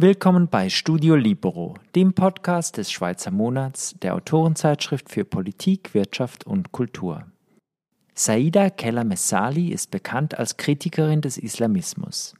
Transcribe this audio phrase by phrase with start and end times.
[0.00, 6.70] Willkommen bei Studio Libero, dem Podcast des Schweizer Monats der Autorenzeitschrift für Politik, Wirtschaft und
[6.70, 7.26] Kultur.
[8.14, 12.36] Saida Keller-Messali ist bekannt als Kritikerin des Islamismus.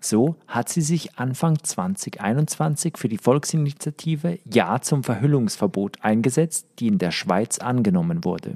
[0.00, 6.98] So hat sie sich Anfang 2021 für die Volksinitiative Ja zum Verhüllungsverbot eingesetzt, die in
[6.98, 8.54] der Schweiz angenommen wurde.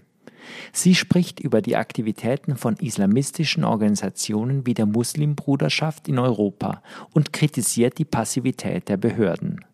[0.73, 7.98] Sie spricht über die Aktivitäten von islamistischen Organisationen wie der Muslimbruderschaft in Europa und kritisiert
[7.98, 9.65] die Passivität der Behörden.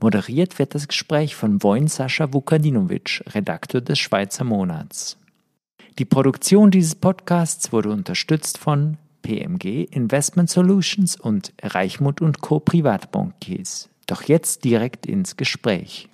[0.00, 5.18] Moderiert wird das Gespräch von Wojn Sascha Vukadinovic, Redakteur des Schweizer Monats.
[5.98, 12.60] Die Produktion dieses Podcasts wurde unterstützt von PMG Investment Solutions und Reichmut und Co.
[12.60, 13.90] Privatbankiers.
[14.06, 16.08] Doch jetzt direkt ins Gespräch.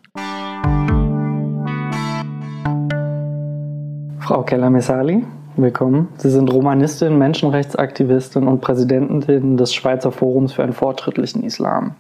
[4.25, 5.23] Frau Keller-Messali,
[5.57, 6.09] willkommen.
[6.17, 11.97] Sie sind Romanistin, Menschenrechtsaktivistin und Präsidentin des Schweizer Forums für einen fortschrittlichen Islam.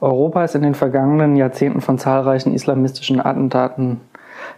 [0.00, 4.00] Europa ist in den vergangenen Jahrzehnten von zahlreichen islamistischen Attentaten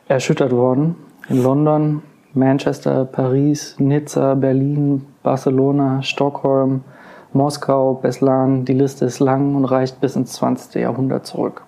[0.09, 0.97] erschüttert worden.
[1.31, 2.03] In London,
[2.35, 6.85] Manchester, Paris, Nizza, Berlin, Barcelona, Stockholm,
[7.33, 8.67] Moskau, Beslan.
[8.67, 10.83] Die Liste ist lang und reicht bis ins 20.
[10.83, 11.63] Jahrhundert zurück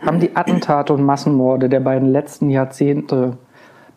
[0.00, 3.36] haben die Attentate und Massenmorde der beiden letzten Jahrzehnte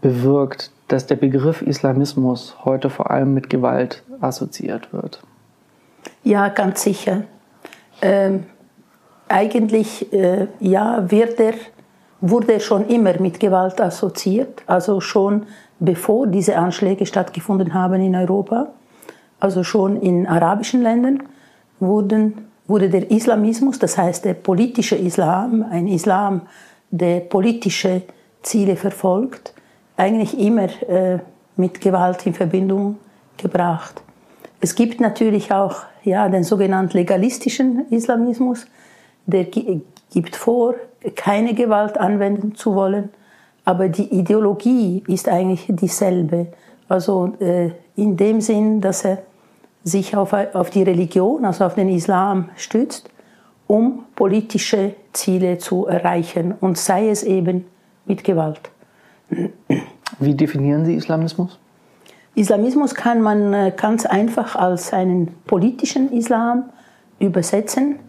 [0.03, 5.23] bewirkt, dass der Begriff Islamismus heute vor allem mit Gewalt assoziiert wird?
[6.23, 7.23] Ja, ganz sicher.
[8.01, 8.43] Ähm,
[9.29, 11.53] eigentlich äh, ja, wird er,
[12.21, 15.47] wurde er schon immer mit Gewalt assoziiert, also schon
[15.79, 18.67] bevor diese Anschläge stattgefunden haben in Europa,
[19.39, 21.23] also schon in arabischen Ländern
[21.79, 26.41] wurden wurde der Islamismus, das heißt der politische Islam, ein Islam,
[26.91, 28.03] der politische
[28.41, 29.53] Ziele verfolgt,
[29.97, 31.19] eigentlich immer äh,
[31.55, 32.97] mit Gewalt in Verbindung
[33.37, 34.01] gebracht.
[34.59, 38.65] Es gibt natürlich auch ja, den sogenannten legalistischen Islamismus,
[39.25, 40.75] der gibt vor,
[41.15, 43.09] keine Gewalt anwenden zu wollen,
[43.65, 46.47] aber die Ideologie ist eigentlich dieselbe.
[46.89, 49.19] Also äh, in dem Sinn, dass er
[49.83, 53.09] sich auf, auf die Religion, also auf den Islam stützt,
[53.67, 57.65] um politische Ziele zu erreichen und sei es eben
[58.05, 58.72] mit Gewalt.
[60.19, 61.59] Wie definieren Sie Islamismus?
[62.35, 66.69] Islamismus kann man äh, ganz einfach als einen politischen Islam
[67.19, 67.99] übersetzen.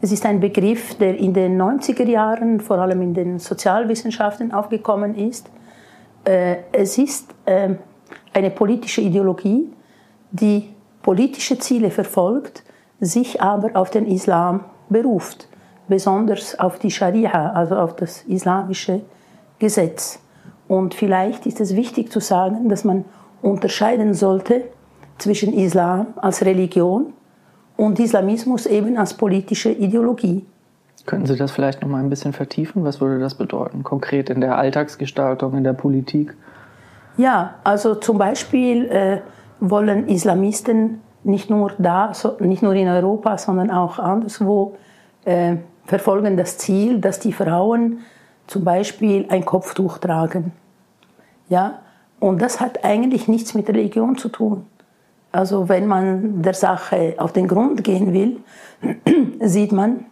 [0.00, 5.14] Es ist ein Begriff, der in den 90er Jahren, vor allem in den Sozialwissenschaften, aufgekommen
[5.14, 5.50] ist.
[6.24, 7.78] Äh, es ist ähm,
[8.32, 9.72] eine politische Ideologie,
[10.30, 10.70] die
[11.02, 12.64] politische Ziele verfolgt,
[13.00, 15.48] sich aber auf den Islam beruft,
[15.86, 19.02] besonders auf die Scharia, also auf das islamische
[19.58, 20.20] Gesetz.
[20.68, 23.04] Und vielleicht ist es wichtig zu sagen, dass man
[23.42, 24.64] unterscheiden sollte
[25.16, 27.12] zwischen Islam als Religion
[27.76, 30.44] und Islamismus eben als politische Ideologie.
[31.06, 32.84] Könnten Sie das vielleicht noch mal ein bisschen vertiefen?
[32.84, 36.36] Was würde das bedeuten, konkret in der Alltagsgestaltung, in der Politik?
[37.16, 39.20] Ja, also zum Beispiel äh,
[39.60, 44.76] wollen Islamisten nicht nur da, so, nicht nur in Europa, sondern auch anderswo
[45.24, 48.00] äh, verfolgen das Ziel, dass die Frauen
[48.48, 50.52] zum Beispiel ein Kopftuch tragen.
[51.48, 51.80] Ja,
[52.18, 54.66] und das hat eigentlich nichts mit Religion zu tun.
[55.30, 58.40] Also wenn man der Sache auf den Grund gehen will,
[59.40, 60.06] sieht man,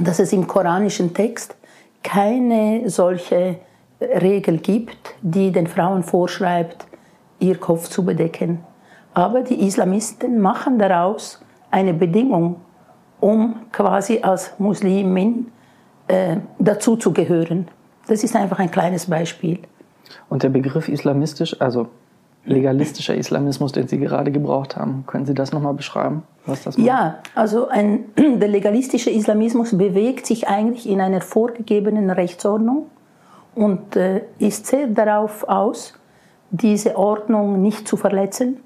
[0.00, 1.56] dass es im koranischen Text
[2.02, 3.56] keine solche
[4.00, 6.86] Regel gibt, die den Frauen vorschreibt,
[7.38, 8.64] ihr Kopf zu bedecken.
[9.14, 11.40] Aber die Islamisten machen daraus
[11.70, 12.56] eine Bedingung,
[13.20, 15.52] um quasi als Muslimin
[16.12, 17.68] äh, dazu zu gehören.
[18.06, 19.60] Das ist einfach ein kleines Beispiel.
[20.28, 21.88] Und der Begriff islamistisch, also
[22.44, 26.86] legalistischer Islamismus, den Sie gerade gebraucht haben, können Sie das nochmal beschreiben, was das macht?
[26.86, 32.86] Ja, also ein, der legalistische Islamismus bewegt sich eigentlich in einer vorgegebenen Rechtsordnung
[33.54, 35.94] und äh, ist sehr darauf aus,
[36.50, 38.58] diese Ordnung nicht zu verletzen,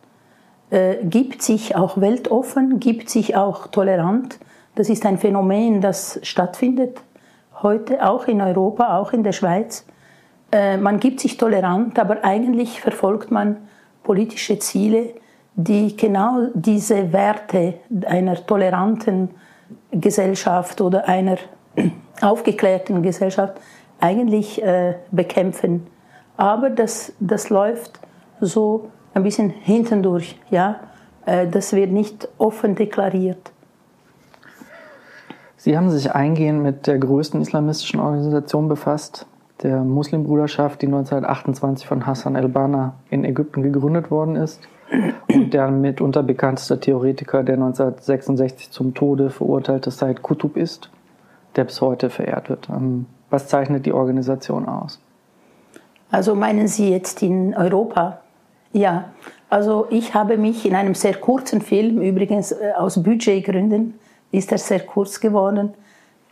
[0.71, 4.41] äh, gibt sich auch weltoffen, gibt sich auch tolerant.
[4.75, 6.99] Das ist ein Phänomen, das stattfindet
[7.63, 9.87] heute auch in Europa, auch in der Schweiz.
[10.53, 13.69] Äh, man gibt sich tolerant, aber eigentlich verfolgt man
[14.03, 15.15] politische Ziele,
[15.55, 17.75] die genau diese Werte
[18.07, 19.31] einer toleranten
[19.91, 21.39] Gesellschaft oder einer
[22.21, 23.55] aufgeklärten Gesellschaft
[24.01, 25.87] eigentlich äh, bekämpfen.
[26.37, 27.99] Aber das, das läuft
[28.41, 30.39] so ein bisschen hintendurch.
[30.51, 30.81] Ja?
[31.25, 33.53] Äh, das wird nicht offen deklariert.
[35.67, 39.27] Sie haben sich eingehend mit der größten islamistischen Organisation befasst,
[39.65, 44.61] der Muslimbruderschaft, die 1928 von Hassan el-Banna in Ägypten gegründet worden ist
[45.27, 50.89] und der mitunter bekannteste Theoretiker, der 1966 zum Tode verurteilte Said Qutb ist,
[51.57, 52.69] der bis heute verehrt wird.
[52.69, 55.01] Ähm, was zeichnet die Organisation aus?
[56.13, 58.21] Also meinen Sie jetzt in Europa?
[58.73, 59.07] Ja,
[59.51, 63.95] also ich habe mich in einem sehr kurzen Film, übrigens äh, aus Budgetgründen
[64.31, 65.75] ist er sehr kurz geworden,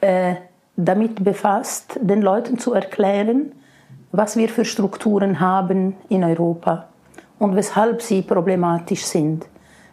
[0.01, 0.35] äh,
[0.77, 3.53] damit befasst, den Leuten zu erklären,
[4.13, 6.89] was wir für Strukturen haben in Europa
[7.39, 9.47] und weshalb sie problematisch sind.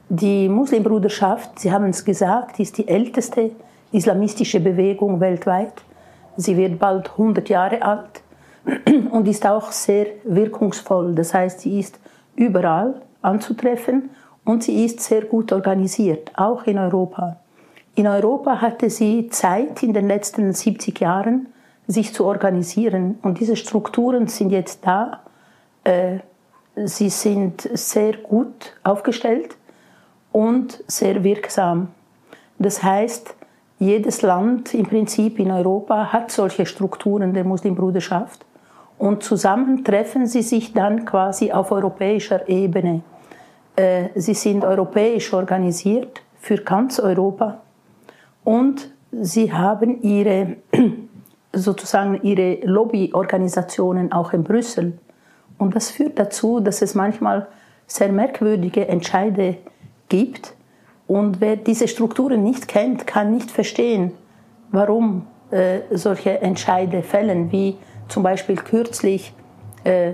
[0.09, 3.51] Die Muslimbruderschaft, Sie haben es gesagt, ist die älteste
[3.91, 5.73] islamistische Bewegung weltweit.
[6.37, 8.21] Sie wird bald 100 Jahre alt
[9.11, 11.15] und ist auch sehr wirkungsvoll.
[11.15, 11.99] Das heißt, sie ist
[12.35, 14.09] überall anzutreffen
[14.45, 17.37] und sie ist sehr gut organisiert, auch in Europa.
[17.95, 21.47] In Europa hatte sie Zeit in den letzten 70 Jahren,
[21.87, 25.21] sich zu organisieren und diese Strukturen sind jetzt da.
[25.83, 26.19] Äh,
[26.75, 29.57] sie sind sehr gut aufgestellt
[30.31, 31.89] und sehr wirksam.
[32.59, 33.35] Das heißt,
[33.79, 38.45] jedes Land im Prinzip in Europa hat solche Strukturen der Muslimbruderschaft
[38.97, 43.01] und zusammen treffen sie sich dann quasi auf europäischer Ebene.
[43.75, 47.61] Äh, sie sind europäisch organisiert für ganz Europa
[48.43, 50.57] und sie haben ihre
[51.53, 54.97] sozusagen ihre Lobbyorganisationen auch in Brüssel.
[55.57, 57.47] Und das führt dazu, dass es manchmal
[57.87, 59.57] sehr merkwürdige Entscheide
[60.07, 60.53] gibt.
[61.07, 64.13] Und wer diese Strukturen nicht kennt, kann nicht verstehen,
[64.71, 67.77] warum äh, solche Entscheide fällen, wie
[68.07, 69.33] zum Beispiel kürzlich,
[69.83, 70.13] äh,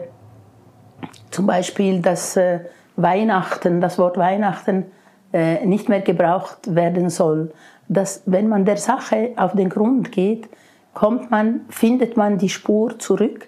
[1.29, 2.61] zum Beispiel, dass äh,
[2.95, 4.85] Weihnachten, das Wort Weihnachten
[5.31, 7.53] äh, nicht mehr gebraucht werden soll.
[7.89, 10.47] Dass, wenn man der Sache auf den Grund geht,
[10.93, 13.47] kommt man, findet man die Spur zurück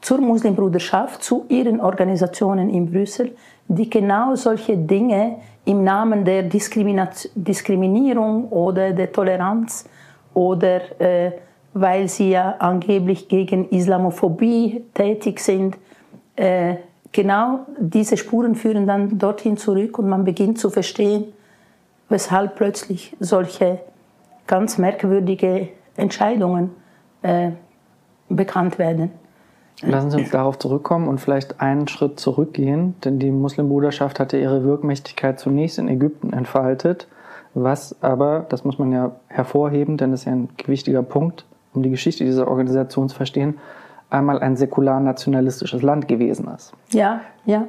[0.00, 3.36] zur Muslimbruderschaft, zu ihren Organisationen in Brüssel,
[3.68, 9.88] die genau solche Dinge im Namen der Diskriminierung oder der Toleranz
[10.32, 11.32] oder äh,
[11.74, 15.76] weil sie ja angeblich gegen Islamophobie tätig sind.
[16.36, 16.76] Äh,
[17.12, 21.24] genau diese Spuren führen dann dorthin zurück und man beginnt zu verstehen,
[22.08, 23.80] weshalb plötzlich solche
[24.46, 26.70] ganz merkwürdige Entscheidungen
[27.22, 27.50] äh,
[28.28, 29.10] bekannt werden.
[29.82, 34.64] Lassen Sie uns darauf zurückkommen und vielleicht einen Schritt zurückgehen, denn die Muslimbruderschaft hatte ihre
[34.64, 37.06] Wirkmächtigkeit zunächst in Ägypten entfaltet,
[37.54, 41.44] was aber, das muss man ja hervorheben, denn das ist ja ein gewichtiger Punkt,
[41.74, 43.58] um die Geschichte dieser Organisation zu verstehen,
[44.10, 46.72] einmal ein säkular-nationalistisches Land gewesen ist.
[46.90, 47.64] Ja, ja.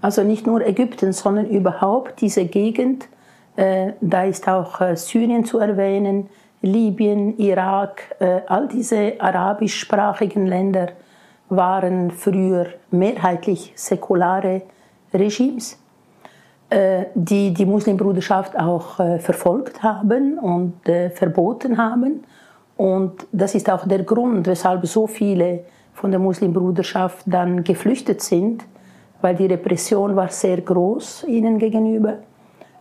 [0.00, 3.08] Also nicht nur Ägypten, sondern überhaupt diese Gegend.
[3.56, 6.28] Äh, da ist auch äh, Syrien zu erwähnen,
[6.62, 10.88] Libyen, Irak, äh, all diese arabischsprachigen Länder
[11.48, 14.62] waren früher mehrheitlich säkulare
[15.12, 15.78] Regimes,
[17.14, 20.80] die die Muslimbruderschaft auch verfolgt haben und
[21.12, 22.24] verboten haben.
[22.78, 28.64] Und das ist auch der Grund, weshalb so viele von der Muslimbruderschaft dann geflüchtet sind,
[29.20, 32.20] weil die Repression war sehr groß ihnen gegenüber.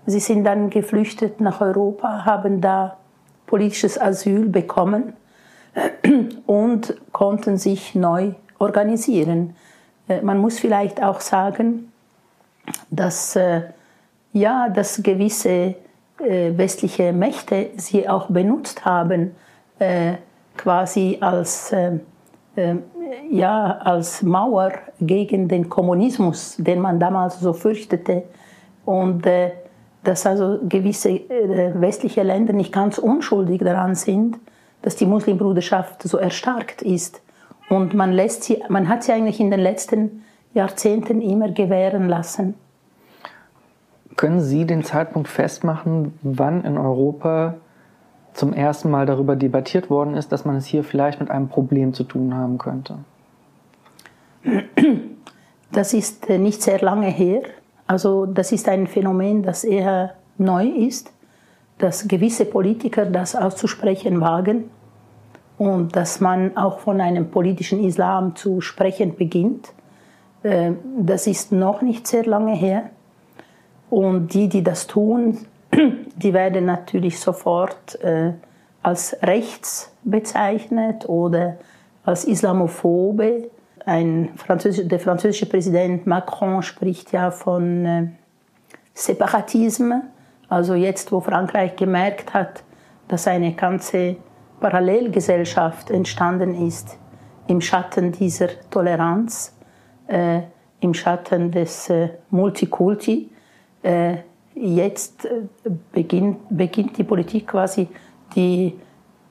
[0.05, 2.97] Sie sind dann geflüchtet nach Europa, haben da
[3.45, 5.13] politisches Asyl bekommen
[6.45, 9.55] und konnten sich neu organisieren.
[10.07, 11.91] Äh, man muss vielleicht auch sagen,
[12.89, 13.61] dass, äh,
[14.33, 15.75] ja, dass gewisse
[16.19, 19.35] äh, westliche Mächte sie auch benutzt haben,
[20.55, 21.73] quasi als,
[23.31, 28.21] ja, als Mauer gegen den Kommunismus, den man damals so fürchtete.
[28.85, 29.25] Und
[30.03, 34.37] dass also gewisse westliche Länder nicht ganz unschuldig daran sind,
[34.81, 37.21] dass die Muslimbruderschaft so erstarkt ist.
[37.69, 42.55] Und man, lässt sie, man hat sie eigentlich in den letzten Jahrzehnten immer gewähren lassen.
[44.17, 47.55] Können Sie den Zeitpunkt festmachen, wann in Europa
[48.33, 51.93] zum ersten Mal darüber debattiert worden ist, dass man es hier vielleicht mit einem Problem
[51.93, 52.97] zu tun haben könnte?
[55.71, 57.43] Das ist äh, nicht sehr lange her.
[57.91, 61.11] Also das ist ein Phänomen, das eher neu ist,
[61.77, 64.71] dass gewisse Politiker das auszusprechen wagen
[65.57, 69.73] und dass man auch von einem politischen Islam zu sprechen beginnt.
[70.43, 70.71] Äh,
[71.01, 72.91] das ist noch nicht sehr lange her.
[73.89, 75.39] Und die, die das tun,
[76.15, 78.31] die werden natürlich sofort äh,
[78.81, 81.57] als rechts bezeichnet oder
[82.05, 83.49] als Islamophobe.
[83.85, 88.07] Ein Französisch, der französische Präsident Macron spricht ja von äh,
[88.93, 90.03] Separatisme.
[90.49, 92.63] Also jetzt, wo Frankreich gemerkt hat,
[93.07, 94.17] dass eine ganze
[94.59, 96.97] Parallelgesellschaft entstanden ist
[97.47, 99.55] im Schatten dieser Toleranz,
[100.07, 100.41] äh,
[100.79, 103.29] im Schatten des äh, Multikulti,
[103.83, 104.17] äh,
[104.55, 105.41] jetzt äh,
[105.91, 107.87] beginnt, beginnt die Politik quasi
[108.35, 108.79] die,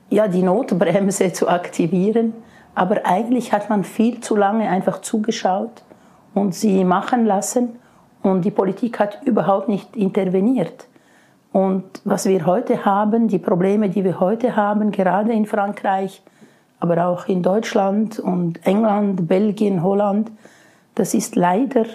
[0.09, 2.33] ja, die Notbremse zu aktivieren.
[2.73, 5.83] Aber eigentlich hat man viel zu lange einfach zugeschaut
[6.33, 7.79] und sie machen lassen
[8.21, 10.87] und die Politik hat überhaupt nicht interveniert.
[11.51, 16.23] Und was wir heute haben, die Probleme, die wir heute haben, gerade in Frankreich,
[16.79, 20.31] aber auch in Deutschland und England, Belgien, Holland,
[20.95, 21.85] das ist leider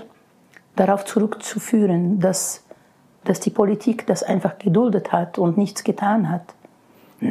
[0.76, 2.64] darauf zurückzuführen, dass,
[3.25, 6.54] dass die Politik das einfach geduldet hat und nichts getan hat.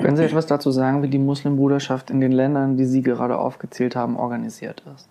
[0.01, 3.95] Können Sie etwas dazu sagen, wie die Muslimbruderschaft in den Ländern, die Sie gerade aufgezählt
[3.95, 5.09] haben, organisiert ist?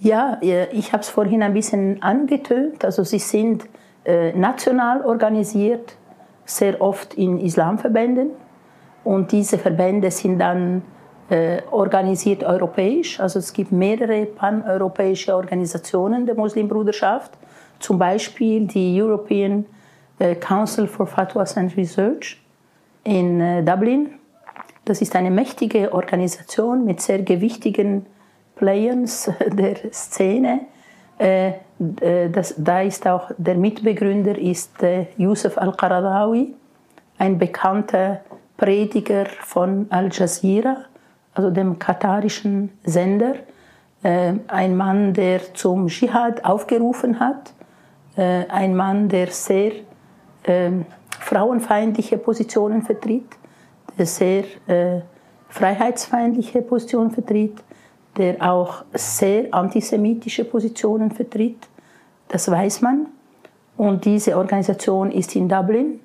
[0.00, 2.84] Ja, ich habe es vorhin ein bisschen angetönt.
[2.84, 3.66] Also sie sind
[4.04, 5.96] äh, national organisiert,
[6.44, 8.30] sehr oft in Islamverbänden.
[9.04, 10.82] Und diese Verbände sind dann
[11.30, 13.20] äh, organisiert europäisch.
[13.20, 17.32] Also es gibt mehrere paneuropäische Organisationen der Muslimbruderschaft,
[17.78, 19.64] zum Beispiel die European
[20.18, 22.41] äh, Council for Fatwas and Research
[23.04, 24.10] in äh, Dublin.
[24.84, 28.06] Das ist eine mächtige Organisation mit sehr gewichtigen
[28.56, 30.60] Players der Szene.
[31.18, 31.48] Äh,
[32.00, 34.72] äh, das, da ist auch der Mitbegründer ist
[35.16, 36.54] Yusuf al-Qaradawi,
[37.18, 38.20] ein bekannter
[38.56, 40.84] Prediger von Al Jazeera
[41.34, 43.36] also dem katarischen Sender,
[44.02, 47.54] ein Mann, der zum Dschihad aufgerufen hat,
[48.16, 49.72] ein Mann, der sehr
[50.42, 50.70] äh,
[51.22, 53.36] frauenfeindliche Positionen vertritt,
[53.96, 55.00] der sehr äh,
[55.48, 57.62] freiheitsfeindliche Positionen vertritt,
[58.16, 61.68] der auch sehr antisemitische Positionen vertritt.
[62.28, 63.06] Das weiß man.
[63.76, 66.00] Und diese Organisation ist in Dublin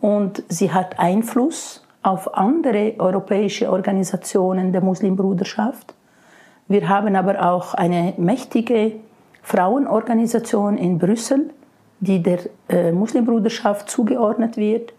[0.00, 5.94] und sie hat Einfluss auf andere europäische Organisationen der Muslimbruderschaft.
[6.68, 8.92] Wir haben aber auch eine mächtige
[9.42, 11.50] Frauenorganisation in Brüssel,
[12.00, 14.92] die der äh, Muslimbruderschaft zugeordnet wird.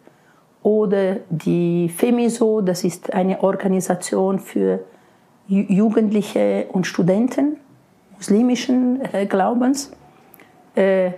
[0.63, 4.79] Oder die FEMISO, das ist eine Organisation für
[5.47, 7.57] Jugendliche und Studenten
[8.15, 9.91] muslimischen äh, Glaubens.
[10.75, 11.11] Äh,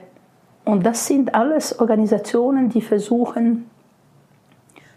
[0.63, 3.69] und das sind alles Organisationen, die versuchen,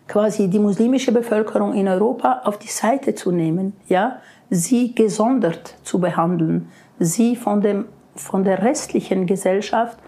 [0.06, 5.98] quasi die muslimische Bevölkerung in Europa auf die Seite zu nehmen, ja, sie gesondert zu
[5.98, 6.68] behandeln,
[7.00, 9.98] sie von, dem, von der restlichen Gesellschaft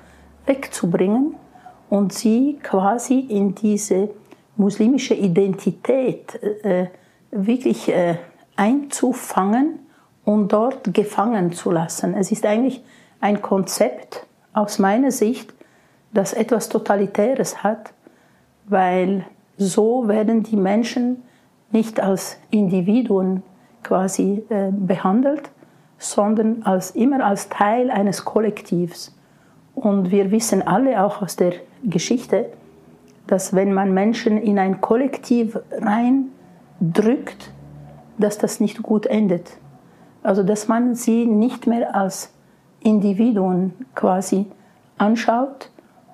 [0.49, 1.35] wegzubringen
[1.91, 4.11] und sie quasi in diese
[4.57, 6.87] muslimische Identität äh,
[7.31, 8.17] wirklich äh,
[8.57, 9.81] einzufangen
[10.25, 12.15] und dort gefangen zu lassen.
[12.15, 12.83] Es ist eigentlich
[13.21, 15.55] ein Konzept aus meiner Sicht,
[16.13, 17.93] das etwas Totalitäres hat,
[18.67, 19.25] weil
[19.57, 21.23] so werden die Menschen
[21.71, 23.43] nicht als Individuen
[23.83, 25.51] quasi äh, behandelt,
[25.99, 29.18] sondern als, immer als Teil eines Kollektivs.
[29.79, 31.53] Und wir wissen alle auch aus der
[31.85, 32.47] Geschichte,
[33.29, 37.53] dass wenn man Menschen in ein Kollektiv reindrückt,
[38.19, 39.53] dass das nicht gut endet.
[40.25, 42.33] Also dass man sie nicht mehr als
[42.81, 44.47] Individuen quasi
[44.97, 45.71] anschaut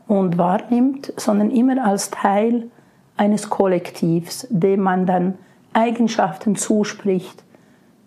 [0.08, 2.70] und wahrnimmt, sondern immer als Teil
[3.16, 5.38] eines Kollektivs, dem man dann
[5.72, 7.42] Eigenschaften zuspricht,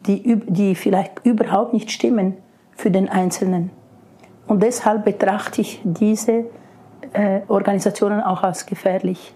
[0.05, 2.37] die, die vielleicht überhaupt nicht stimmen
[2.75, 3.71] für den Einzelnen.
[4.47, 6.45] Und deshalb betrachte ich diese
[7.13, 9.33] äh, Organisationen auch als gefährlich.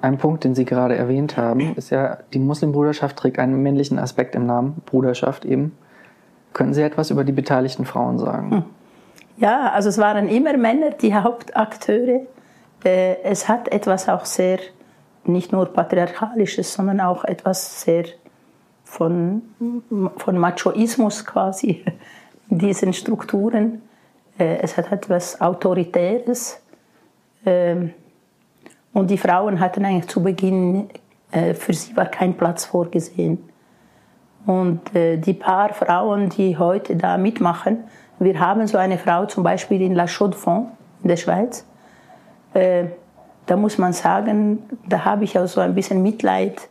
[0.00, 4.34] Ein Punkt, den Sie gerade erwähnt haben, ist ja, die Muslimbruderschaft trägt einen männlichen Aspekt
[4.34, 5.76] im Namen, Bruderschaft eben.
[6.52, 8.50] Können Sie etwas über die beteiligten Frauen sagen?
[8.50, 8.64] Hm.
[9.38, 12.26] Ja, also es waren immer Männer die Hauptakteure
[12.84, 14.58] äh, es hat etwas auch sehr,
[15.24, 18.04] nicht nur patriarchalisches, sondern auch etwas sehr
[18.84, 19.42] von,
[20.16, 21.84] von Machoismus quasi
[22.58, 23.82] diesen Strukturen.
[24.38, 26.60] Äh, es hat etwas Autoritäres.
[27.44, 27.92] Ähm,
[28.92, 30.88] und die Frauen hatten eigentlich zu Beginn,
[31.30, 33.48] äh, für sie war kein Platz vorgesehen.
[34.44, 37.84] Und die paar Frauen, die heute da mitmachen,
[38.18, 40.68] wir haben so eine Frau zum Beispiel in La Chaux-de-Fonds
[41.02, 41.64] in der Schweiz,
[42.54, 42.84] äh,
[43.46, 46.68] da muss man sagen, da habe ich auch so ein bisschen Mitleid,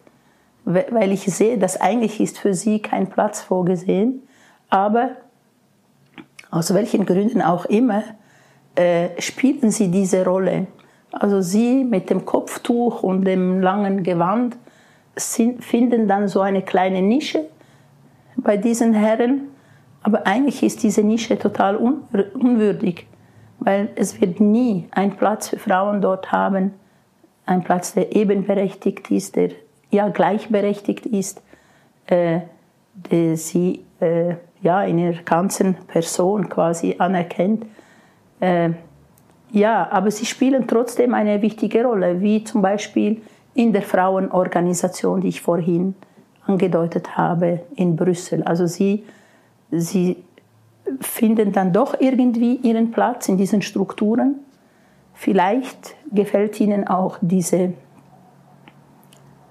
[0.63, 4.23] weil ich sehe, dass eigentlich ist für sie kein Platz vorgesehen,
[4.69, 5.11] aber
[6.51, 8.03] aus welchen Gründen auch immer,
[8.75, 10.67] äh, spielen sie diese Rolle.
[11.11, 14.55] Also sie mit dem Kopftuch und dem langen Gewand
[15.15, 17.45] sind, finden dann so eine kleine Nische
[18.37, 19.49] bei diesen Herren,
[20.03, 23.07] aber eigentlich ist diese Nische total unwürdig
[23.61, 26.73] weil es wird nie einen Platz für Frauen dort haben,
[27.45, 29.51] ein Platz, der ebenberechtigt ist, der
[29.91, 31.41] ja gleichberechtigt ist.
[32.07, 32.41] Äh,
[32.93, 37.65] die sie äh, ja, in ihrer ganzen Person quasi anerkennt.
[38.39, 38.71] Äh,
[39.51, 43.21] ja, aber sie spielen trotzdem eine wichtige Rolle, wie zum Beispiel
[43.53, 45.95] in der Frauenorganisation, die ich vorhin
[46.45, 48.43] angedeutet habe, in Brüssel.
[48.43, 49.03] Also sie,
[49.71, 50.23] sie
[50.99, 54.39] finden dann doch irgendwie ihren Platz in diesen Strukturen.
[55.13, 57.73] Vielleicht gefällt ihnen auch diese,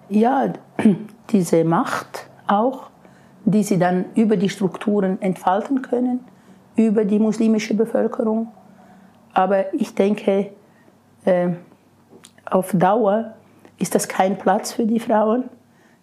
[0.08, 0.52] ja,
[1.30, 2.89] diese Macht auch,
[3.44, 6.20] die sie dann über die Strukturen entfalten können,
[6.76, 8.48] über die muslimische Bevölkerung.
[9.32, 10.50] Aber ich denke,
[11.24, 11.50] äh,
[12.44, 13.34] auf Dauer
[13.78, 15.44] ist das kein Platz für die Frauen.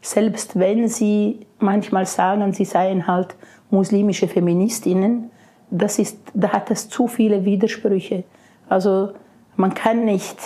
[0.01, 3.35] Selbst wenn sie manchmal sagen, sie seien halt
[3.69, 5.29] muslimische Feministinnen,
[5.69, 8.23] das ist, da hat es zu viele Widersprüche.
[8.69, 9.11] Also
[9.57, 10.37] man kann nicht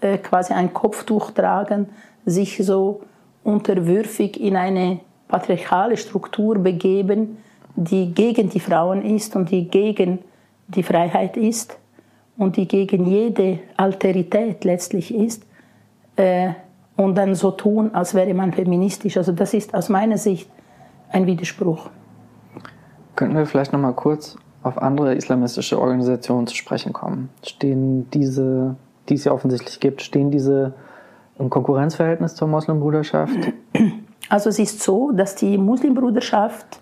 [0.00, 1.90] äh, quasi ein Kopftuch tragen,
[2.24, 3.02] sich so
[3.44, 5.00] unterwürfig in eine
[5.30, 7.38] patriarchale Struktur begeben,
[7.76, 10.18] die gegen die Frauen ist und die gegen
[10.68, 11.78] die Freiheit ist
[12.36, 15.44] und die gegen jede Alterität letztlich ist,
[16.16, 16.50] äh,
[16.96, 19.16] und dann so tun, als wäre man feministisch.
[19.16, 20.50] Also das ist aus meiner Sicht
[21.10, 21.88] ein Widerspruch.
[23.16, 27.30] Könnten wir vielleicht noch mal kurz auf andere islamistische Organisationen zu sprechen kommen?
[27.42, 28.76] Stehen diese,
[29.08, 30.74] die es ja offensichtlich gibt, stehen diese
[31.38, 33.38] im Konkurrenzverhältnis zur Moslembruderschaft?
[34.30, 36.78] Also es ist so, dass die Muslimbruderschaft,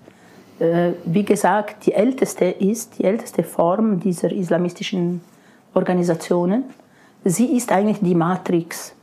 [0.61, 5.23] äh, wie gesagt, die älteste ist, die älteste Form dieser islamistischen
[5.73, 6.65] Organisationen.
[7.25, 8.95] Sie ist eigentlich die Matrix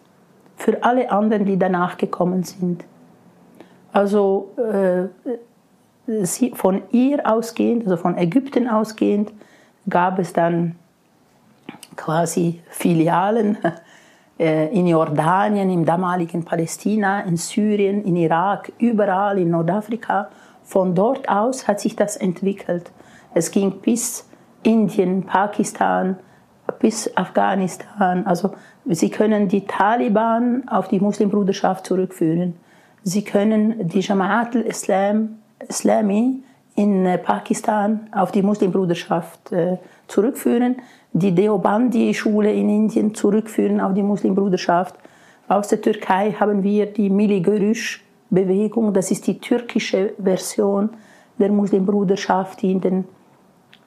[0.58, 2.84] für alle anderen, die danach gekommen sind.
[3.92, 5.08] Also äh,
[6.24, 9.34] sie, von ihr ausgehend, also von Ägypten ausgehend,
[9.90, 10.76] gab es dann
[11.96, 13.58] quasi Filialen
[14.38, 20.30] in Jordanien, im damaligen Palästina, in Syrien, in Irak, überall in Nordafrika.
[20.64, 22.92] Von dort aus hat sich das entwickelt.
[23.34, 24.28] Es ging bis
[24.64, 26.18] Indien, Pakistan,
[26.80, 28.26] bis Afghanistan.
[28.26, 28.52] Also
[28.86, 32.56] Sie können die Taliban auf die Muslimbruderschaft zurückführen.
[33.04, 36.44] Sie können die Jama'at al-Islam Islami
[36.76, 40.78] in äh, Pakistan auf die Muslimbruderschaft äh, zurückführen,
[41.16, 44.96] die Deobandi-Schule in Indien zurückführen auf die Muslimbruderschaft.
[45.48, 50.90] Aus der Türkei haben wir die Mili Görüş-Bewegung, das ist die türkische Version
[51.40, 53.06] der Muslimbruderschaft, die in den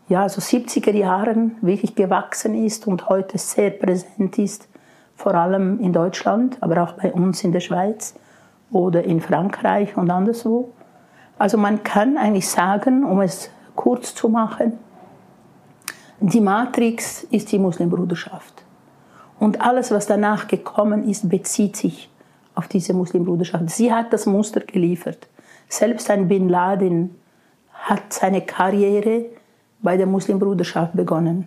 [0.08, 4.66] ja, so 70er Jahren wirklich gewachsen ist und heute sehr präsent ist,
[5.14, 8.14] vor allem in Deutschland, aber auch bei uns in der Schweiz
[8.70, 10.70] oder in Frankreich und anderswo.
[11.38, 14.78] Also man kann eigentlich sagen, um es kurz zu machen,
[16.20, 18.64] die Matrix ist die Muslimbruderschaft.
[19.38, 22.10] Und alles, was danach gekommen ist, bezieht sich
[22.54, 23.70] auf diese Muslimbruderschaft.
[23.70, 25.28] Sie hat das Muster geliefert.
[25.68, 27.14] Selbst ein Bin Laden
[27.72, 29.26] hat seine Karriere
[29.80, 31.46] bei der Muslimbruderschaft begonnen.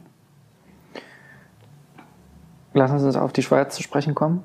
[2.74, 4.44] Lassen Sie uns auf die Schweiz zu sprechen kommen.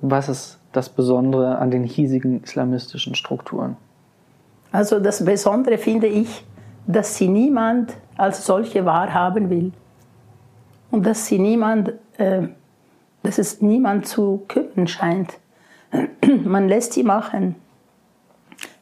[0.00, 3.76] Was ist das Besondere an den hiesigen islamistischen Strukturen?
[4.72, 6.44] Also das Besondere finde ich,
[6.86, 9.72] dass sie niemand als solche wahrhaben will.
[10.90, 12.48] Und dass sie niemand, äh,
[13.22, 15.38] dass es niemand zu kümmern scheint.
[16.44, 17.56] Man lässt sie machen.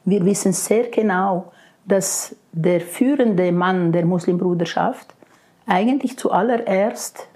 [0.05, 1.51] Wir wissen sehr genau,
[1.85, 5.13] dass der führende Mann der Muslimbruderschaft
[5.67, 7.27] eigentlich zuallererst,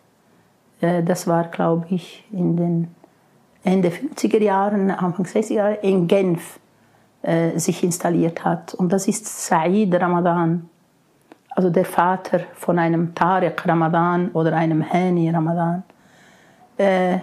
[0.82, 2.96] äh, das war glaube ich in den
[3.64, 6.60] Ende 50er Jahren, Anfang 60er Jahre, in Genf
[7.22, 8.74] äh, sich installiert hat.
[8.74, 10.70] Und das ist Said Ramadan,
[11.52, 15.84] also der Vater von einem Tariq Ramadan oder einem Hani Ramadan.
[16.78, 17.20] Äh,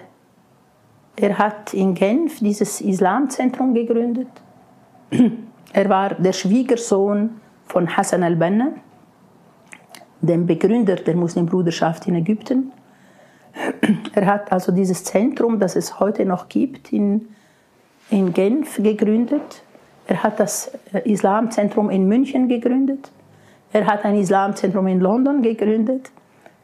[1.16, 4.28] er hat in Genf dieses Islamzentrum gegründet.
[5.72, 8.72] Er war der Schwiegersohn von Hassan al-Banna,
[10.20, 12.72] dem Begründer der Muslimbruderschaft in Ägypten.
[14.14, 17.28] Er hat also dieses Zentrum, das es heute noch gibt, in,
[18.10, 19.62] in Genf gegründet.
[20.06, 23.10] Er hat das äh, Islamzentrum in München gegründet.
[23.72, 26.10] Er hat ein Islamzentrum in London gegründet.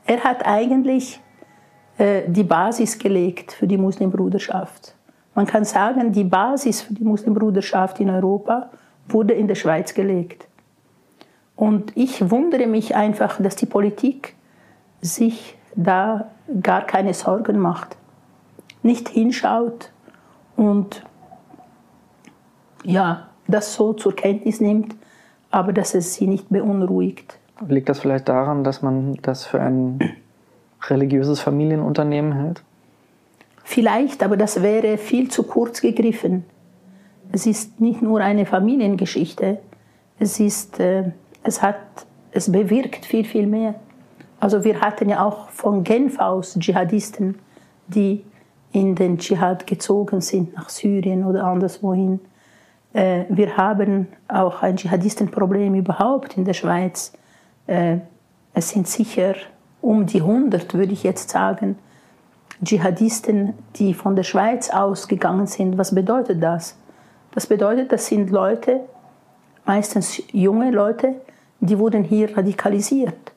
[0.07, 1.21] Er hat eigentlich
[1.99, 4.95] äh, die Basis gelegt für die Muslimbruderschaft.
[5.35, 8.71] Man kann sagen, die Basis für die Muslimbruderschaft in Europa
[9.09, 10.47] wurde in der Schweiz gelegt.
[11.57, 14.35] Und ich wundere mich einfach, dass die Politik
[15.01, 16.31] sich da
[16.63, 17.97] gar keine Sorgen macht,
[18.83, 19.91] nicht hinschaut
[20.57, 21.05] und
[22.85, 24.95] ja, das so zur Kenntnis nimmt,
[25.51, 27.39] aber dass es sie nicht beunruhigt.
[27.69, 30.01] Liegt das vielleicht daran, dass man das für ein
[30.89, 32.63] religiöses Familienunternehmen hält?
[33.63, 36.45] Vielleicht, aber das wäre viel zu kurz gegriffen.
[37.31, 39.59] Es ist nicht nur eine Familiengeschichte,
[40.19, 41.13] es ist, äh,
[41.43, 41.77] es hat,
[42.33, 43.75] es bewirkt viel, viel mehr.
[44.41, 47.37] Also wir hatten ja auch von Genf aus Dschihadisten,
[47.87, 48.25] die
[48.73, 52.21] in den Dschihad gezogen sind, nach Syrien oder anderswohin.
[52.93, 57.13] Äh, wir haben auch ein Dschihadistenproblem überhaupt in der Schweiz.
[57.67, 57.99] Äh,
[58.55, 59.35] es sind sicher
[59.81, 61.79] um die 100, würde ich jetzt sagen,
[62.65, 65.79] Dschihadisten, die von der Schweiz ausgegangen sind.
[65.79, 66.77] Was bedeutet das?
[67.33, 68.81] Das bedeutet, das sind Leute,
[69.65, 71.17] meistens junge Leute,
[71.61, 73.33] die wurden hier radikalisiert.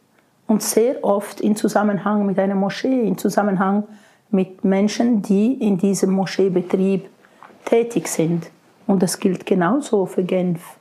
[0.48, 3.84] Und sehr oft in Zusammenhang mit einer Moschee, in Zusammenhang
[4.30, 7.10] mit Menschen, die in diesem Moscheebetrieb
[7.64, 8.48] tätig sind.
[8.88, 10.78] Und das gilt genauso für Genf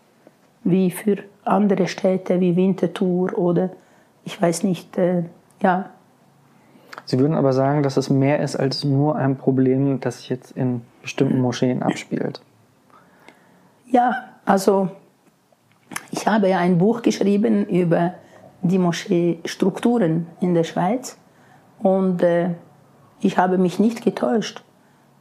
[0.62, 3.70] wie für andere Städte wie Winterthur oder
[4.24, 5.24] ich weiß nicht, äh,
[5.60, 5.90] ja.
[7.04, 10.52] Sie würden aber sagen, dass es mehr ist als nur ein Problem, das sich jetzt
[10.52, 12.40] in bestimmten Moscheen abspielt.
[13.90, 14.88] Ja, also
[16.10, 18.14] ich habe ja ein Buch geschrieben über
[18.62, 21.18] die Moscheestrukturen in der Schweiz
[21.80, 22.50] und äh,
[23.20, 24.64] ich habe mich nicht getäuscht.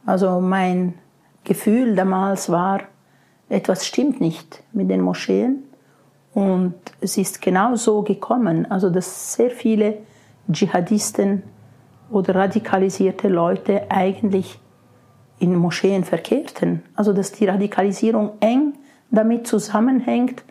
[0.06, 0.94] Also mein
[1.44, 2.80] Gefühl damals war,
[3.48, 5.64] etwas stimmt nicht mit den Moscheen
[6.32, 9.98] und es ist genau so gekommen, also dass sehr viele
[10.50, 11.42] Dschihadisten
[12.10, 14.58] oder radikalisierte Leute eigentlich
[15.38, 16.82] in Moscheen verkehrten.
[16.94, 18.74] Also dass die Radikalisierung eng
[19.10, 20.42] damit zusammenhängt,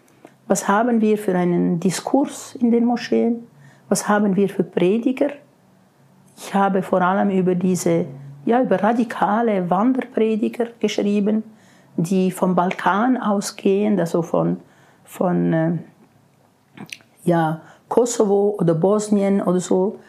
[0.48, 3.48] was haben wir für einen Diskurs in den Moscheen,
[3.90, 5.30] was haben wir für Prediger.
[6.38, 8.06] Ich habe vor allem über diese,
[8.46, 11.44] ja, über radikale Wanderprediger geschrieben,
[11.98, 14.58] die vom Balkan ausgehen, also von,
[15.06, 15.78] von äh,
[17.24, 20.00] ja, Kosovo oder Bosnien oder so,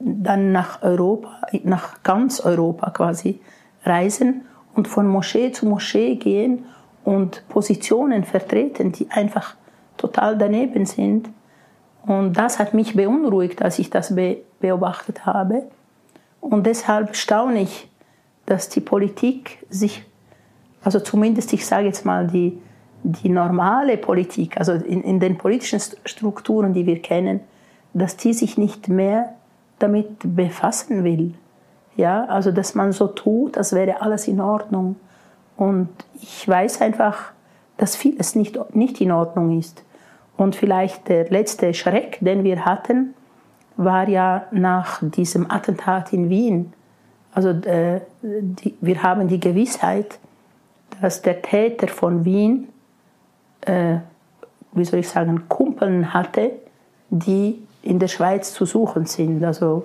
[0.00, 3.40] dann nach Europa, nach ganz Europa quasi
[3.84, 4.42] reisen
[4.74, 6.64] und von Moschee zu Moschee gehen
[7.04, 9.54] und Positionen vertreten, die einfach
[9.96, 11.28] total daneben sind.
[12.06, 15.64] Und das hat mich beunruhigt, als ich das be beobachtet habe.
[16.42, 17.88] Und deshalb staune ich,
[18.46, 20.04] dass die Politik sich,
[20.82, 22.60] also zumindest ich sage jetzt mal die,
[23.04, 27.40] die normale Politik, also in, in den politischen Strukturen, die wir kennen,
[27.94, 29.34] dass die sich nicht mehr
[29.78, 31.34] damit befassen will.
[31.96, 34.96] Ja, also dass man so tut, als wäre alles in Ordnung.
[35.56, 37.32] Und ich weiß einfach,
[37.76, 39.84] dass vieles nicht, nicht in Ordnung ist.
[40.36, 43.14] Und vielleicht der letzte Schreck, den wir hatten,
[43.76, 46.72] war ja nach diesem Attentat in Wien.
[47.34, 50.18] Also äh, die, wir haben die Gewissheit,
[51.00, 52.68] dass der Täter von Wien,
[53.62, 53.96] äh,
[54.72, 56.52] wie soll ich sagen, Kumpeln hatte,
[57.10, 59.84] die in der Schweiz zu suchen sind, also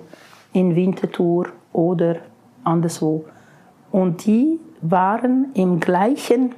[0.52, 2.16] in Winterthur oder
[2.64, 3.24] anderswo.
[3.90, 6.54] Und die waren im gleichen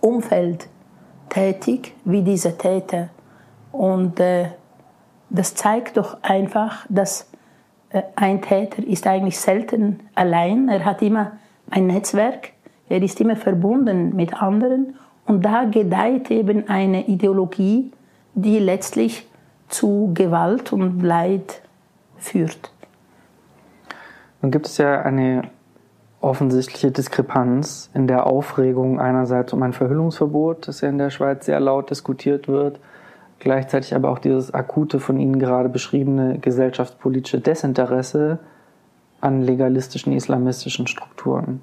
[0.00, 0.68] Umfeld
[1.28, 3.10] tätig wie diese Täter.
[3.72, 4.50] Und äh,
[5.34, 7.28] das zeigt doch einfach, dass
[7.90, 10.68] äh, ein Täter ist eigentlich selten allein.
[10.68, 11.32] Er hat immer
[11.70, 12.52] ein Netzwerk,
[12.88, 14.94] er ist immer verbunden mit anderen.
[15.26, 17.90] Und da gedeiht eben eine Ideologie,
[18.34, 19.26] die letztlich
[19.68, 21.62] zu Gewalt und Leid
[22.18, 22.70] führt.
[24.40, 25.42] Nun gibt es ja eine
[26.20, 31.60] offensichtliche Diskrepanz in der Aufregung einerseits um ein Verhüllungsverbot, das ja in der Schweiz sehr
[31.60, 32.78] laut diskutiert wird,
[33.44, 38.40] gleichzeitig aber auch dieses akute von Ihnen gerade beschriebene gesellschaftspolitische Desinteresse
[39.20, 41.62] an legalistischen islamistischen Strukturen.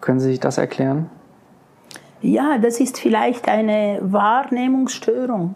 [0.00, 1.08] Können Sie sich das erklären?
[2.20, 5.54] Ja, das ist vielleicht eine Wahrnehmungsstörung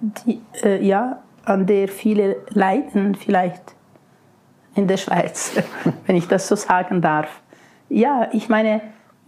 [0.00, 3.74] die, äh, ja, an der viele leiden vielleicht
[4.74, 5.52] in der Schweiz,
[6.06, 7.42] wenn ich das so sagen darf.
[7.88, 8.82] Ja, ich meine,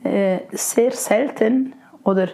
[0.04, 2.28] äh, sehr selten oder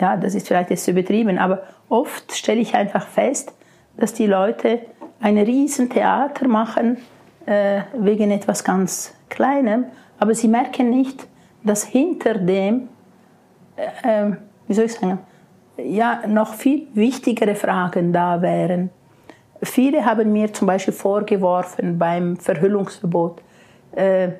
[0.00, 3.52] ja, das ist vielleicht jetzt übertrieben, aber oft stelle ich einfach fest,
[3.96, 4.80] dass die Leute
[5.20, 6.98] ein Riesentheater machen
[7.46, 9.86] äh, wegen etwas ganz Kleinem,
[10.18, 11.26] aber sie merken nicht,
[11.62, 12.88] dass hinter dem,
[13.76, 14.32] äh, äh
[14.66, 15.18] wie soll ich sagen,
[15.78, 18.90] ja, noch viel wichtigere Fragen da wären.
[19.62, 23.42] Viele haben mir zum Beispiel vorgeworfen beim Verhüllungsverbot,
[23.92, 24.30] äh,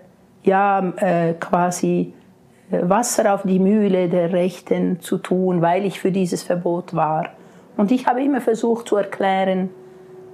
[0.42, 2.12] ja, äh, quasi
[2.70, 7.30] Wasser auf die Mühle der Rechten zu tun, weil ich für dieses Verbot war.
[7.76, 9.70] Und ich habe immer versucht zu erklären,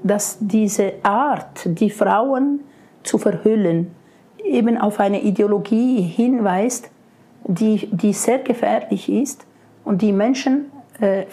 [0.03, 2.61] dass diese Art, die Frauen
[3.03, 3.95] zu verhüllen,
[4.45, 6.91] eben auf eine Ideologie hinweist,
[7.45, 9.47] die, die sehr gefährlich ist
[9.85, 10.71] und die Menschen
[11.01, 11.25] äh,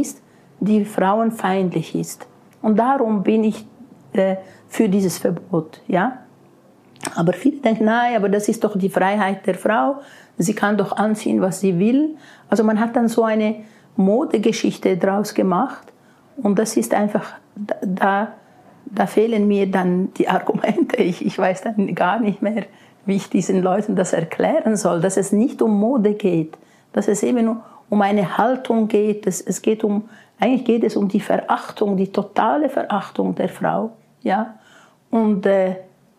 [0.00, 0.22] ist,
[0.60, 2.26] die frauenfeindlich ist.
[2.60, 3.66] Und darum bin ich
[4.12, 4.36] äh,
[4.68, 5.80] für dieses Verbot.
[5.88, 6.18] Ja?
[7.16, 9.96] Aber viele denken, nein, aber das ist doch die Freiheit der Frau.
[10.42, 12.16] Sie kann doch anziehen, was sie will.
[12.48, 13.56] Also man hat dann so eine
[13.96, 15.92] Modegeschichte draus gemacht.
[16.36, 17.34] Und das ist einfach,
[17.82, 18.32] da,
[18.86, 20.96] da fehlen mir dann die Argumente.
[21.02, 22.64] Ich, ich weiß dann gar nicht mehr,
[23.04, 26.56] wie ich diesen Leuten das erklären soll, dass es nicht um Mode geht,
[26.92, 27.56] dass es eben
[27.88, 29.26] um eine Haltung geht.
[29.26, 33.90] Es, es geht um, eigentlich geht es um die Verachtung, die totale Verachtung der Frau.
[34.22, 34.54] Ja?
[35.10, 35.76] Und, äh,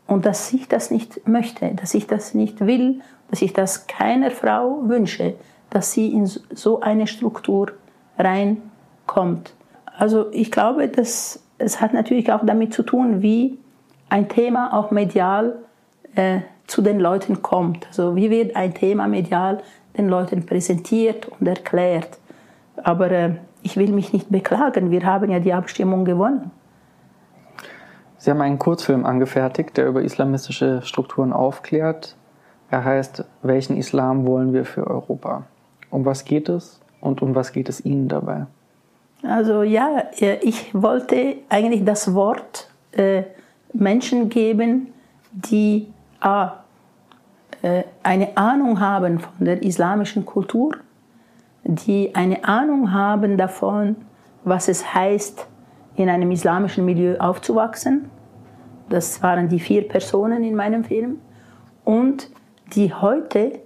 [0.07, 4.31] und dass ich das nicht möchte, dass ich das nicht will, dass ich das keiner
[4.31, 5.35] Frau wünsche,
[5.69, 7.71] dass sie in so eine Struktur
[8.17, 9.53] reinkommt.
[9.97, 13.57] Also ich glaube, dass es hat natürlich auch damit zu tun, wie
[14.09, 15.55] ein Thema auch medial
[16.15, 17.87] äh, zu den Leuten kommt.
[17.87, 19.61] Also wie wird ein Thema medial
[19.97, 22.17] den Leuten präsentiert und erklärt.
[22.83, 26.51] Aber äh, ich will mich nicht beklagen, wir haben ja die Abstimmung gewonnen.
[28.23, 32.15] Sie haben einen Kurzfilm angefertigt, der über islamistische Strukturen aufklärt.
[32.71, 35.43] Er heißt, welchen Islam wollen wir für Europa?
[35.89, 38.45] Um was geht es und um was geht es Ihnen dabei?
[39.23, 43.23] Also ja, äh, ich wollte eigentlich das Wort äh,
[43.73, 44.93] Menschen geben,
[45.33, 46.63] die A,
[47.62, 50.77] äh, eine Ahnung haben von der islamischen Kultur,
[51.65, 53.97] die eine Ahnung haben davon,
[54.45, 55.45] was es heißt,
[55.95, 58.10] in einem islamischen Milieu aufzuwachsen.
[58.89, 61.19] Das waren die vier Personen in meinem Film.
[61.84, 62.29] Und
[62.73, 63.60] die heute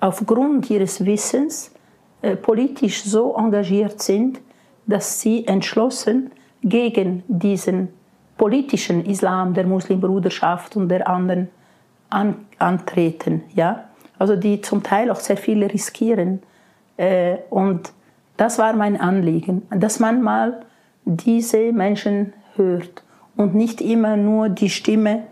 [0.00, 1.72] aufgrund ihres Wissens
[2.22, 4.40] äh, politisch so engagiert sind,
[4.86, 6.30] dass sie entschlossen
[6.62, 7.88] gegen diesen
[8.36, 11.48] politischen Islam der Muslimbruderschaft und der anderen
[12.08, 13.42] an, antreten.
[13.54, 13.84] Ja?
[14.18, 16.42] Also die zum Teil auch sehr viel riskieren.
[16.96, 17.92] Äh, und
[18.36, 20.62] das war mein Anliegen, dass man mal
[21.04, 23.02] diese Menschen hört
[23.36, 25.24] und nicht immer nur die Stimme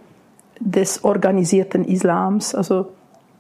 [0.61, 2.93] des organisierten Islams, also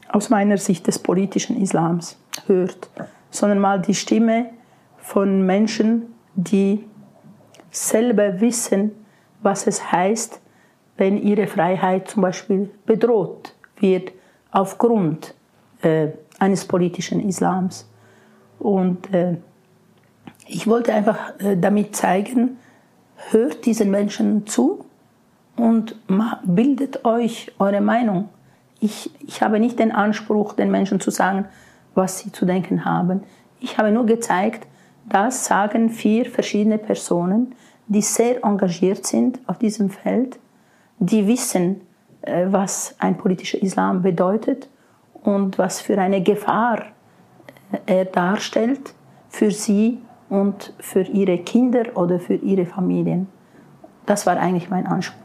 [0.09, 2.88] aus meiner Sicht des politischen Islams hört,
[3.31, 4.51] sondern mal die Stimme
[4.99, 6.85] von Menschen, die
[7.71, 8.93] selber wissen,
[9.43, 10.41] was es heißt,
[10.97, 14.12] wenn ihre Freiheit zum Beispiel bedroht wird
[14.51, 15.35] aufgrund
[15.83, 17.88] äh, eines politischen Islams.
[18.59, 19.37] Und äh,
[20.49, 22.59] ich wollte einfach äh, damit zeigen,
[23.31, 24.85] hört diesen Menschen zu
[25.57, 25.97] und
[26.45, 28.29] bildet euch eure Meinung.
[28.81, 31.47] Ich, ich habe nicht den Anspruch, den Menschen zu sagen,
[31.95, 33.25] was sie zu denken haben.
[33.61, 34.67] Ich habe nur gezeigt,
[35.09, 37.55] das sagen vier verschiedene Personen,
[37.89, 40.39] die sehr engagiert sind auf diesem Feld
[40.99, 41.81] die wissen,
[42.23, 44.69] äh, was ein politischer Islam bedeutet
[45.23, 46.87] und was für eine Gefahr
[47.87, 48.95] äh, er darstellt
[49.29, 53.29] für sie und für ihre Kinder oder für ihre Familien.
[54.07, 55.19] Das war eigentlich mein Anspruch.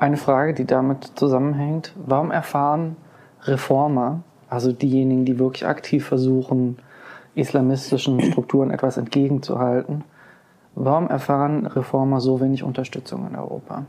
[0.00, 2.96] Eine Frage, die damit zusammenhängt, warum erfahren
[3.42, 6.78] Reformer, also diejenigen, die wirklich aktiv versuchen,
[7.34, 10.04] islamistischen Strukturen etwas entgegenzuhalten,
[10.74, 13.84] warum erfahren Reformer so wenig Unterstützung in Europa?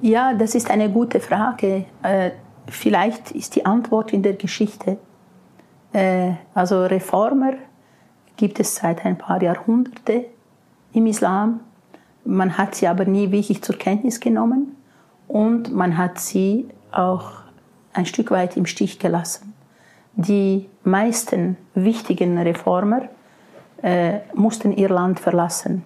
[0.00, 1.86] Ja, das ist eine gute Frage.
[2.02, 2.30] Äh,
[2.68, 4.98] vielleicht ist die Antwort in der Geschichte.
[5.92, 7.54] Äh, also Reformer
[8.36, 10.24] gibt es seit ein paar Jahrhunderten
[10.92, 11.60] im Islam.
[12.24, 14.76] Man hat sie aber nie wirklich zur Kenntnis genommen
[15.28, 17.30] und man hat sie auch
[17.92, 19.54] ein Stück weit im Stich gelassen.
[20.14, 23.02] Die meisten wichtigen Reformer
[23.82, 25.82] äh, mussten ihr Land verlassen.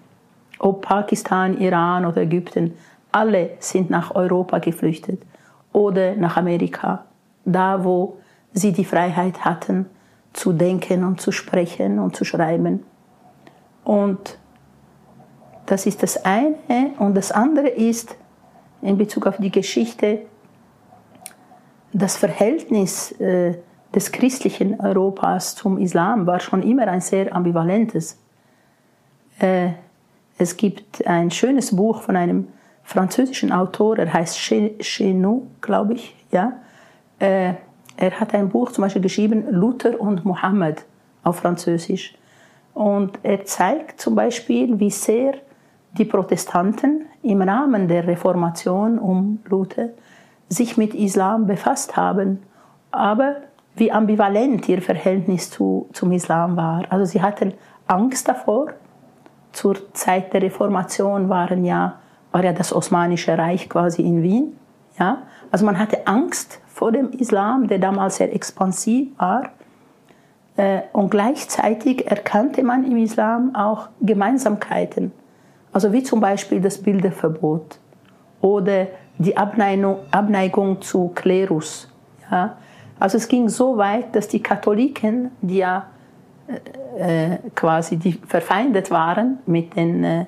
[0.58, 2.74] Ob Pakistan, Iran oder Ägypten,
[3.12, 5.22] alle sind nach Europa geflüchtet
[5.72, 7.04] oder nach Amerika,
[7.44, 8.18] da wo
[8.52, 9.86] sie die Freiheit hatten,
[10.32, 12.84] zu denken und zu sprechen und zu schreiben.
[13.84, 14.38] Und
[15.66, 16.56] das ist das eine.
[16.98, 18.16] Und das andere ist
[18.82, 20.20] in Bezug auf die Geschichte
[21.92, 23.56] das Verhältnis äh,
[23.94, 28.18] des christlichen Europas zum Islam war schon immer ein sehr ambivalentes.
[29.40, 29.70] Äh,
[30.38, 32.48] es gibt ein schönes Buch von einem
[32.84, 36.52] französischen Autor, er heißt Chenou, glaube ich, ja.
[37.18, 37.54] Äh,
[38.00, 40.84] er hat ein Buch zum Beispiel geschrieben, Luther und Mohammed
[41.22, 42.14] auf Französisch.
[42.74, 45.34] Und er zeigt zum Beispiel, wie sehr
[45.92, 49.90] die Protestanten im Rahmen der Reformation um Luther
[50.48, 52.42] sich mit Islam befasst haben,
[52.90, 53.36] aber
[53.76, 56.84] wie ambivalent ihr Verhältnis zu, zum Islam war.
[56.90, 57.54] Also sie hatten
[57.86, 58.68] Angst davor.
[59.52, 62.00] Zur Zeit der Reformation waren ja
[62.32, 64.56] war ja das Osmanische Reich quasi in Wien.
[64.98, 65.22] Ja?
[65.50, 69.50] Also man hatte Angst vor dem Islam, der damals sehr expansiv war.
[70.56, 75.12] Äh, und gleichzeitig erkannte man im Islam auch Gemeinsamkeiten.
[75.74, 77.78] Also wie zum Beispiel das Bilderverbot
[78.40, 78.86] oder
[79.18, 81.86] die Abneigung, Abneigung zu Klerus.
[82.30, 82.56] Ja?
[82.98, 85.84] Also es ging so weit, dass die Katholiken, die ja
[86.96, 90.24] äh, quasi die verfeindet waren mit den äh,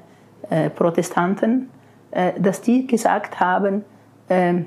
[0.50, 1.70] äh Protestanten,
[2.10, 3.86] äh, dass die gesagt haben,
[4.28, 4.66] ähm,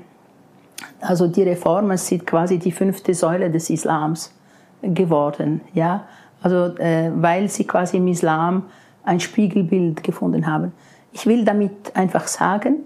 [1.00, 4.34] also die Reformen sind quasi die fünfte Säule des Islams
[4.82, 6.04] geworden, ja,
[6.42, 8.64] also äh, weil sie quasi im Islam
[9.04, 10.72] ein Spiegelbild gefunden haben.
[11.12, 12.84] Ich will damit einfach sagen,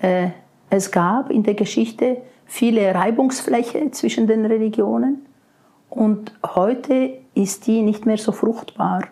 [0.00, 0.28] äh,
[0.70, 5.26] es gab in der Geschichte viele Reibungsfläche zwischen den Religionen
[5.90, 9.04] und heute ist die nicht mehr so fruchtbar,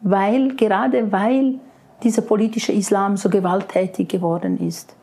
[0.00, 1.58] weil gerade weil
[2.02, 4.94] dieser politische Islam so gewalttätig geworden ist,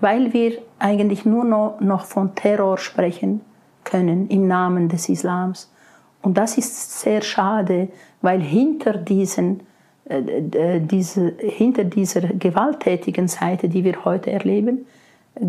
[0.00, 3.40] weil wir eigentlich nur noch, von Terror sprechen
[3.84, 5.70] können im Namen des Islams.
[6.22, 7.88] Und das ist sehr schade,
[8.20, 9.60] weil hinter diesen
[10.08, 14.86] äh, diese, hinter dieser gewalttätigen Seite, die wir heute erleben,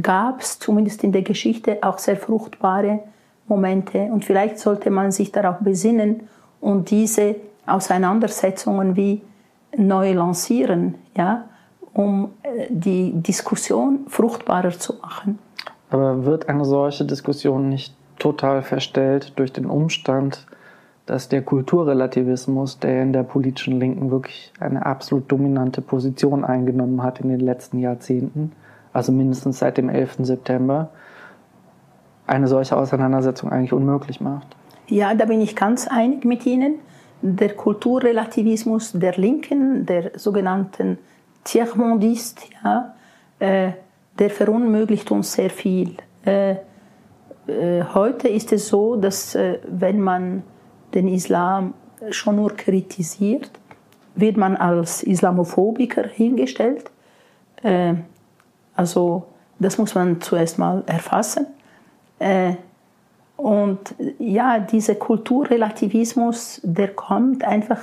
[0.01, 2.99] gab es zumindest in der Geschichte auch sehr fruchtbare
[3.47, 4.03] Momente.
[4.11, 6.27] Und vielleicht sollte man sich darauf besinnen
[6.61, 9.21] und diese Auseinandersetzungen wie
[9.77, 11.45] neu lancieren, ja,
[11.93, 15.39] um äh, die Diskussion fruchtbarer zu machen.
[15.89, 20.45] Aber wird eine solche Diskussion nicht total verstellt durch den Umstand,
[21.05, 27.19] dass der Kulturrelativismus, der in der politischen Linken wirklich eine absolut dominante Position eingenommen hat
[27.19, 28.51] in den letzten Jahrzehnten,
[28.93, 30.17] also mindestens seit dem 11.
[30.19, 30.89] September,
[32.27, 34.55] eine solche Auseinandersetzung eigentlich unmöglich macht?
[34.87, 36.75] Ja, da bin ich ganz einig mit Ihnen
[37.21, 40.99] der Kulturrelativismus der Linken, der sogenannten
[41.43, 42.95] Tiers-Mondiste, ja,
[43.39, 43.71] äh,
[44.17, 45.95] der verunmöglicht uns sehr viel.
[46.25, 46.51] Äh,
[47.47, 50.43] äh, heute ist es so, dass äh, wenn man
[50.93, 51.73] den Islam
[52.11, 53.51] schon nur kritisiert,
[54.15, 56.91] wird man als Islamophobiker hingestellt.
[57.63, 57.95] Äh,
[58.75, 59.25] also
[59.59, 61.47] das muss man zuerst mal erfassen.
[62.19, 62.53] Äh,
[63.37, 67.79] und ja, dieser Kulturrelativismus, der kommt einfach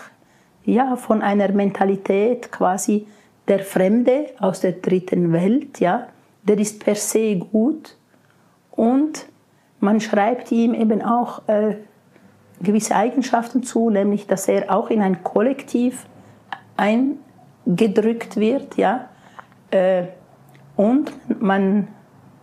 [0.65, 3.07] ja, von einer Mentalität quasi
[3.49, 6.09] der Fremde aus der dritten Welt, ja,
[6.43, 7.97] der ist per se gut
[8.71, 9.27] und
[9.81, 11.77] man schreibt ihm eben auch äh,
[12.61, 16.07] gewisse Eigenschaften zu, nämlich dass er auch in ein Kollektiv
[16.77, 19.09] eingedrückt wird, ja,
[19.71, 20.05] äh,
[20.77, 21.89] und man,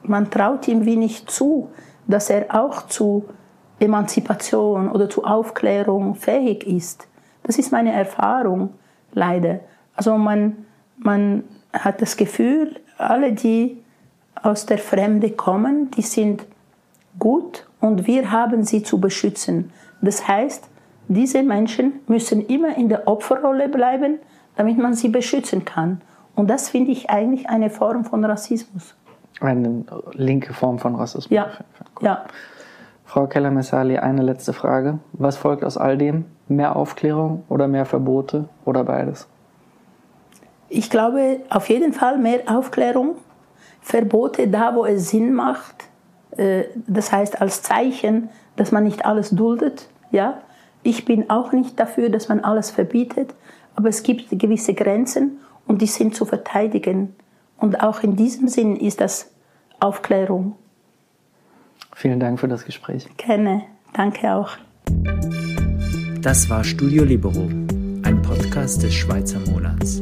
[0.02, 1.70] man traut ihm wenig zu,
[2.08, 3.26] dass er auch zu
[3.80, 7.08] Emanzipation oder zu Aufklärung fähig ist.
[7.44, 8.74] Das ist meine Erfahrung,
[9.12, 9.60] leider.
[9.96, 10.66] Also man,
[10.98, 13.78] man hat das Gefühl, alle, die
[14.42, 16.46] aus der Fremde kommen, die sind
[17.20, 19.72] gut und wir haben sie zu beschützen.
[20.02, 20.68] Das heißt,
[21.08, 24.20] diese Menschen müssen immer in der Opferrolle bleiben,
[24.56, 26.02] damit man sie beschützen kann.
[26.36, 28.96] Und das finde ich eigentlich eine Form von Rassismus.
[29.40, 31.30] Eine linke Form von Rassismus.
[31.30, 31.52] Ja.
[32.02, 32.26] ja.
[33.06, 35.00] Frau Keller-Messali, eine letzte Frage.
[35.14, 36.26] Was folgt aus all dem?
[36.48, 39.28] Mehr Aufklärung oder mehr Verbote oder beides?
[40.74, 43.18] Ich glaube auf jeden Fall mehr Aufklärung.
[43.82, 45.76] Verbote da, wo es Sinn macht.
[46.36, 49.88] Äh, das heißt als Zeichen, dass man nicht alles duldet.
[50.12, 50.42] Ja?
[50.82, 53.36] Ich bin auch nicht dafür, dass man alles verbietet,
[53.76, 57.16] aber es gibt gewisse Grenzen und die sind zu verteidigen.
[57.58, 59.32] Und auch in diesem Sinn ist das
[59.80, 60.56] Aufklärung.
[61.94, 63.08] Vielen Dank für das Gespräch.
[63.18, 63.62] Gerne.
[63.94, 64.50] Danke auch.
[66.22, 67.48] Das war Studio Libero,
[68.02, 70.02] ein Podcast des Schweizer Monats.